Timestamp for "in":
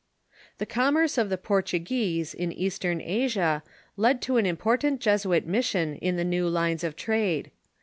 2.33-2.51